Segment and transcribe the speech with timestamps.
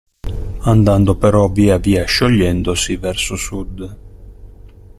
[0.61, 3.97] Andando però via via sciogliendosi verso sud.